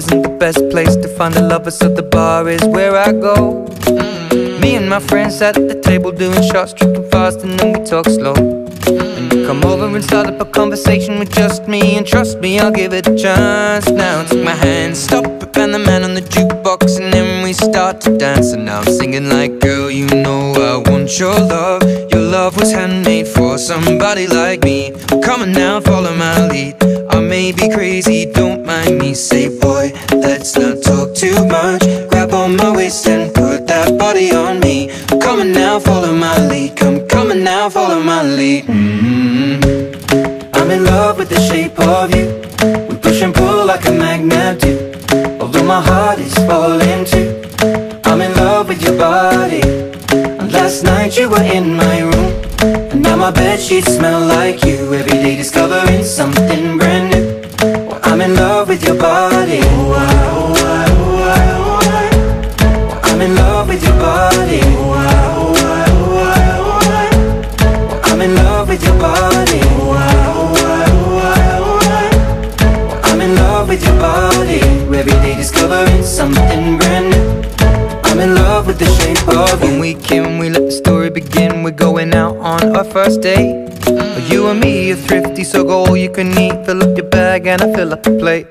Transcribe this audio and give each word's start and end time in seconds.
isn't 0.00 0.22
the 0.22 0.36
best 0.44 0.62
place 0.70 0.96
to 0.96 1.08
find 1.08 1.36
a 1.36 1.42
lover, 1.42 1.70
so 1.70 1.86
the 1.86 2.02
bar 2.02 2.48
is 2.48 2.64
where 2.64 2.96
I 2.96 3.12
go. 3.12 3.66
Me 4.62 4.70
and 4.76 4.88
my 4.88 4.98
friends 4.98 5.42
at 5.42 5.56
the 5.56 5.78
table 5.88 6.10
doing 6.10 6.42
shots, 6.50 6.72
tripping 6.72 7.06
fast, 7.10 7.42
and 7.44 7.52
then 7.58 7.68
we 7.74 7.84
talk 7.84 8.06
slow. 8.06 8.32
And 9.18 9.30
you 9.30 9.46
come 9.46 9.62
over 9.62 9.94
and 9.94 10.02
start 10.02 10.26
up 10.26 10.40
a 10.40 10.46
conversation 10.46 11.18
with 11.18 11.30
just 11.34 11.68
me, 11.68 11.98
and 11.98 12.06
trust 12.06 12.38
me, 12.38 12.58
I'll 12.58 12.70
give 12.70 12.94
it 12.94 13.06
a 13.08 13.14
chance. 13.14 13.90
Now 13.90 14.24
take 14.24 14.42
my 14.42 14.54
hand, 14.54 14.96
stop 14.96 15.26
it, 15.26 15.52
Van 15.52 15.70
the 15.72 15.78
Man 15.78 16.02
on 16.02 16.14
the 16.14 16.22
jukebox, 16.22 16.98
and 16.98 17.12
then 17.12 17.44
we 17.44 17.52
start 17.52 18.00
to 18.02 18.16
dance. 18.16 18.52
And 18.52 18.64
now 18.64 18.80
I'm 18.80 18.90
singing 19.00 19.28
like, 19.28 19.60
girl, 19.60 19.90
you 19.90 20.06
know 20.06 20.40
I 20.54 20.90
want 20.90 21.18
your 21.18 21.38
love. 21.38 21.99
Love 22.30 22.56
was 22.60 22.70
handmade 22.70 23.26
for 23.26 23.58
somebody 23.58 24.28
like 24.28 24.62
me. 24.62 24.92
Come 25.20 25.42
on 25.42 25.50
now, 25.50 25.80
follow 25.80 26.14
my 26.14 26.46
lead. 26.46 26.76
I 27.10 27.18
may 27.18 27.50
be 27.50 27.68
crazy, 27.68 28.24
don't 28.24 28.64
mind 28.64 28.98
me. 28.98 29.14
Say, 29.14 29.48
boy, 29.58 29.92
let's 30.12 30.56
not 30.56 30.80
talk 30.80 31.12
too 31.16 31.34
much. 31.48 31.82
Grab 32.08 32.32
on 32.32 32.54
my 32.54 32.70
waist 32.70 33.08
and 33.08 33.34
put 33.34 33.66
that 33.66 33.98
body 33.98 34.30
on 34.30 34.60
me. 34.60 34.92
Come 35.20 35.40
on 35.40 35.50
now, 35.50 35.80
follow 35.80 36.14
my 36.14 36.38
lead. 36.46 36.76
Come, 36.76 37.04
come 37.08 37.32
on 37.32 37.42
now, 37.42 37.68
follow 37.68 38.00
my 38.00 38.22
lead. 38.22 38.66
Mm-hmm. 38.66 40.54
I'm 40.54 40.70
in 40.70 40.84
love 40.84 41.18
with 41.18 41.30
the 41.30 41.40
shape 41.40 41.76
of 41.80 42.14
you. 42.14 42.26
We 42.88 42.96
push 42.96 43.22
and 43.22 43.34
pull 43.34 43.66
like 43.66 43.84
a 43.86 43.90
magnet 43.90 44.60
do. 44.60 44.94
Although 45.40 45.64
my 45.64 45.80
heart 45.80 46.20
is 46.20 46.34
falling 46.46 47.04
too. 47.06 47.42
I'm 48.04 48.20
in 48.20 48.32
love 48.36 48.68
with 48.68 48.80
your 48.84 48.96
body. 48.96 49.62
Last 50.12 50.82
night 50.84 51.16
you 51.16 51.28
were 51.30 51.42
in 51.42 51.74
my 51.76 52.00
room. 52.00 52.32
And 52.90 53.02
now 53.02 53.16
my 53.16 53.30
bed 53.30 53.60
sheets 53.60 53.94
smell 53.96 54.20
like 54.20 54.64
you. 54.64 54.92
Every 54.92 55.10
day 55.22 55.36
discovering 55.36 56.04
something 56.04 56.78
brand 56.78 57.10
new. 57.12 57.40
Well, 57.88 58.00
I'm 58.02 58.20
in 58.20 58.34
love 58.34 58.68
with 58.68 58.84
your 58.84 58.96
body. 58.98 59.60
Oh, 59.62 59.92
I, 59.92 60.14
oh, 60.32 60.54
I, 60.56 60.86
oh, 60.90 61.18
I, 61.22 61.42
oh, 61.58 61.80
I. 61.82 62.76
Well, 62.88 63.00
I'm 63.04 63.20
in 63.20 63.34
love 63.36 63.68
with 63.68 63.82
your 63.84 63.98
body. 63.98 64.60
Oh, 64.64 64.92
I, 64.92 64.98
oh, 65.36 65.54
I, 65.56 65.84
oh, 65.90 66.18
I, 66.18 66.38
oh, 66.58 66.80
I. 66.82 67.66
Well, 67.86 68.00
I'm 68.04 68.20
in 68.20 68.34
love 68.34 68.68
with 68.68 68.82
your 68.84 68.98
body. 68.98 69.60
Oh, 69.62 69.92
I, 69.92 69.98
oh, 70.26 70.54
I, 70.56 70.86
oh, 70.90 71.18
I, 71.22 71.38
oh, 71.60 71.78
I. 71.82 72.86
Well, 72.88 73.00
I'm 73.04 73.20
in 73.20 73.34
love 73.36 73.68
with 73.68 73.84
your 73.84 73.96
body. 73.98 74.60
Every 75.00 75.12
day 75.22 75.36
discovering 75.36 76.02
something 76.02 76.78
brand 76.78 77.10
new. 77.10 77.29
I'm 78.20 78.28
in 78.28 78.34
love 78.34 78.66
with 78.66 78.78
the 78.78 78.84
shape 78.84 79.26
of 79.28 79.62
you 79.62 79.70
When 79.70 79.80
we 79.80 79.94
came, 79.94 80.36
we 80.36 80.50
let 80.50 80.66
the 80.66 80.70
story 80.70 81.08
begin. 81.08 81.62
We're 81.62 81.70
going 81.70 82.12
out 82.12 82.36
on 82.36 82.76
our 82.76 82.84
first 82.84 83.22
date. 83.22 83.70
Mm. 83.86 84.30
You 84.30 84.48
and 84.48 84.60
me 84.60 84.92
are 84.92 84.96
thrifty, 84.96 85.42
so 85.42 85.64
go 85.64 85.86
all 85.86 85.96
you 85.96 86.10
can 86.10 86.28
eat. 86.38 86.66
Fill 86.66 86.82
up 86.82 86.94
your 86.98 87.08
bag 87.08 87.46
and 87.46 87.62
I 87.62 87.72
fill 87.72 87.94
up 87.94 88.02
the 88.02 88.18
plate. 88.18 88.46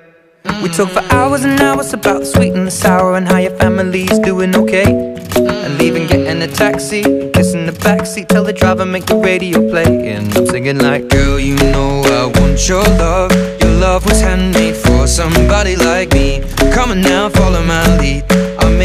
Mm. 0.45 0.64
We 0.64 0.70
talk 0.70 0.89
for 0.89 1.03
hours 1.14 1.44
and 1.44 1.61
hours 1.61 1.94
about 1.94 2.22
the 2.22 2.26
sweet 2.26 2.53
and 2.53 2.66
the 2.66 2.72
sour 2.72 3.16
And 3.16 3.28
how 3.28 3.38
your 3.38 3.56
family's 3.58 4.17
doing 4.17 4.56
okay. 4.56 4.86
Mm. 4.86 5.66
And 5.66 5.78
leaving, 5.78 6.08
getting 6.08 6.42
a 6.42 6.48
taxi 6.48 7.04
Kissing 7.33 7.67
the 7.67 7.73
backseat, 7.73 8.28
tell 8.28 8.44
the 8.44 8.54
driver 8.54 8.88
make 8.88 9.06
the 9.06 9.17
radio 9.17 9.59
play. 9.70 10.09
And 10.09 10.36
I'm 10.36 10.48
singing 10.48 10.80
like 10.80 11.09
Girl, 11.09 11.39
you 11.39 11.56
know 11.56 12.02
I 12.06 12.39
want 12.39 12.67
your 12.67 12.83
love. 12.98 13.31
Your 13.61 13.73
love 13.73 14.04
was 14.08 14.20
handmade 14.20 14.78
for 14.78 15.06
somebody 15.06 15.76
like 15.76 16.11
me. 16.11 16.42
Come 16.73 16.89
on 16.89 17.02
now, 17.02 17.30
follow 17.30 17.64
my 17.64 17.86
lead 18.00 18.39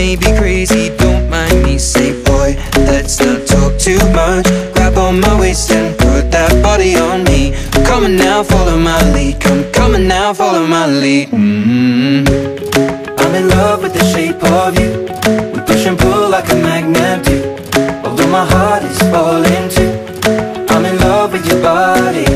may 0.05 0.17
be 0.17 0.31
crazy, 0.37 0.95
don't 0.99 1.31
mind 1.31 1.63
me. 1.63 1.79
Say 1.79 2.11
boy, 2.25 2.49
let's 2.91 3.19
not 3.21 3.41
talk 3.47 3.73
too 3.87 4.03
much. 4.21 4.47
Grab 4.75 4.97
on 4.99 5.19
my 5.21 5.35
waist 5.41 5.71
and 5.71 5.97
put 5.97 6.31
that 6.31 6.53
body 6.63 6.93
on 7.09 7.25
me. 7.25 7.41
Come 7.89 8.05
on 8.05 8.17
now, 8.17 8.43
follow 8.43 8.77
my 8.77 9.01
lead. 9.15 9.41
Come, 9.41 9.95
on 9.95 10.07
now, 10.07 10.35
follow 10.35 10.67
my 10.67 10.87
lead. 10.87 11.29
Mm-hmm. 11.29 12.25
I'm 13.21 13.35
in 13.41 13.49
love 13.57 13.83
with 13.83 13.95
the 13.99 14.05
shape 14.13 14.43
of 14.61 14.71
you. 14.81 14.91
We 15.55 15.61
push 15.69 15.87
and 15.87 15.99
pull 15.99 16.29
like 16.29 16.49
a 16.51 16.57
magnet 16.67 17.25
do. 17.29 17.39
Although 18.05 18.31
my 18.39 18.45
heart 18.55 18.83
is 18.91 18.99
falling 19.13 19.67
too. 19.77 19.93
I'm 20.73 20.85
in 20.85 20.97
love 21.09 21.33
with 21.33 21.47
your 21.51 21.63
body. 21.63 22.27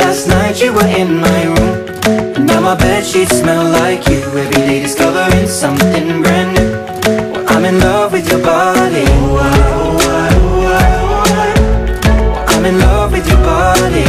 Last 0.00 0.28
night 0.28 0.60
you 0.62 0.70
were 0.76 0.90
in 1.02 1.10
my 1.26 1.40
room. 1.54 2.46
Now 2.46 2.60
my 2.60 2.76
bed 2.76 3.02
sheets 3.06 3.38
smell 3.40 3.64
like 3.80 4.06
you. 4.10 4.20
Every 4.42 4.60
day 4.68 4.80
discovering 4.82 5.48
something 5.48 6.22
brand 6.22 6.50
new 6.56 6.63
I'm 7.64 7.76
in 7.76 7.80
love 7.80 8.12
with 8.12 8.30
your 8.30 8.42
body. 8.42 9.06
I'm 12.52 12.64
in 12.66 12.78
love 12.78 13.10
with 13.10 13.26
your 13.26 13.38
body. 13.38 14.04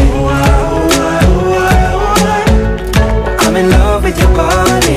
I'm 3.39 3.55
in 3.55 3.69
love 3.69 4.03
with 4.03 4.19
your 4.19 4.35
body. 4.35 4.95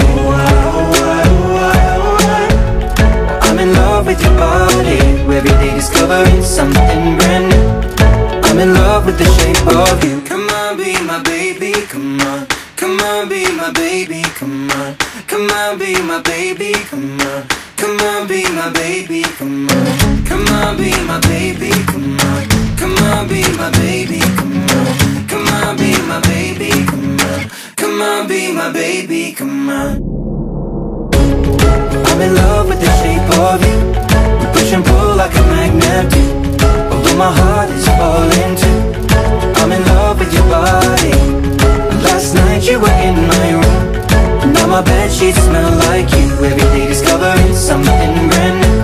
I'm 3.46 3.58
in 3.60 3.72
love 3.74 4.06
with 4.06 4.20
your 4.20 4.34
body 4.36 4.98
Every 4.98 5.50
day 5.50 5.74
discovering 5.76 6.42
something 6.42 7.16
brand 7.16 7.50
new 7.50 8.40
I'm 8.42 8.58
in 8.58 8.74
love 8.74 9.06
with 9.06 9.18
the 9.18 9.24
shape 9.38 9.66
of 9.68 10.02
you 10.02 10.20
Come 10.22 10.48
on, 10.48 10.76
be 10.76 11.00
my 11.04 11.22
baby, 11.22 11.74
come 11.86 12.20
on 12.22 12.48
Come 12.74 12.98
on, 12.98 13.28
be 13.28 13.44
my 13.56 13.70
baby, 13.70 14.22
come 14.34 14.68
on 14.72 14.96
Come 15.28 15.48
on, 15.48 15.78
be 15.78 16.00
my 16.02 16.20
baby, 16.22 16.72
come 16.72 17.20
on 17.20 17.57
Come 17.78 17.96
on, 18.00 18.26
be 18.26 18.42
my 18.50 18.70
baby, 18.72 19.22
come 19.22 19.68
on. 19.68 20.24
Come 20.24 20.46
on, 20.48 20.76
be 20.76 20.90
my 21.06 21.20
baby, 21.20 21.70
come 21.86 22.18
on. 22.18 22.76
Come 22.76 22.96
on, 22.98 23.28
be 23.28 23.42
my 23.56 23.70
baby, 23.70 24.18
come 24.18 24.66
on. 24.68 25.28
Come 25.28 25.46
on, 25.48 25.76
be 25.76 25.92
my 26.02 26.20
baby, 26.22 26.70
come 26.86 27.16
on. 27.20 27.50
Come 27.76 28.02
on, 28.02 28.26
be 28.26 28.52
my 28.52 28.72
baby, 28.72 29.32
come 29.32 29.68
on. 29.70 30.02
I'm 32.08 32.20
in 32.20 32.34
love 32.34 32.68
with 32.68 32.80
the 32.80 32.90
shape 33.00 33.30
of 33.38 33.62
you. 33.62 33.78
We 34.40 34.52
push 34.52 34.72
and 34.72 34.84
pull 34.84 35.14
like 35.14 35.34
a 35.36 35.42
magnet 35.42 36.10
do. 36.12 36.22
Although 36.92 37.16
my 37.16 37.32
heart 37.32 37.70
is 37.70 37.86
falling 37.86 38.56
too 38.56 38.77
sheets 45.18 45.42
smell 45.42 45.72
like 45.90 46.08
you. 46.14 46.26
Every 46.46 46.66
day 46.74 46.86
discovering 46.86 47.54
something 47.54 48.28
brand 48.30 48.56
new. 48.62 48.78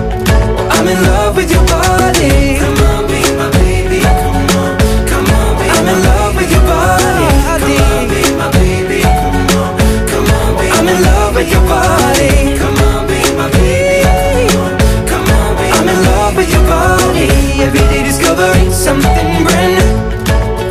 I'm 0.75 0.87
in 0.87 0.99
love 1.03 1.35
with 1.37 1.49
your 1.49 1.65
body. 1.65 2.59
Come 2.59 2.79
on, 2.89 3.07
be 3.07 3.21
my 3.39 3.49
baby, 3.59 3.99
come 4.03 4.43
on 4.59 4.73
Come 5.11 5.27
on, 5.39 5.51
be 5.59 5.65
I'm 5.77 5.87
in 5.93 5.99
love 6.03 6.35
with 6.35 6.51
your 6.51 6.65
body. 6.67 7.29
Come 7.55 7.79
on, 7.87 8.03
be 8.11 8.21
my 8.41 8.47
baby, 8.59 8.99
come 9.01 9.39
on 9.59 9.71
Come 10.11 10.27
on, 10.37 10.51
be 10.59 10.67
I'm 10.77 10.87
in 10.93 10.99
love 11.09 11.35
with 11.35 11.49
your 11.55 11.65
body. 11.71 12.31
Come 12.59 12.77
on, 12.89 13.07
be 13.07 13.19
my 13.39 13.47
baby, 13.55 14.51
come 14.51 14.59
on 14.59 14.71
Come 15.11 15.27
on, 15.39 15.51
be 15.55 15.65
I'm 15.77 15.87
in 15.87 15.99
love 16.09 16.35
with 16.35 16.51
your 16.51 16.65
body. 16.67 17.27
Every 17.63 17.85
day 17.91 18.03
discovering 18.03 18.71
something 18.71 19.29
brand 19.47 19.73
new. 19.79 19.89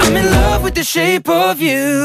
I'm 0.05 0.15
in 0.17 0.27
love 0.31 0.63
with 0.63 0.75
the 0.75 0.85
shape 0.85 1.29
of 1.29 1.59
you 1.61 2.03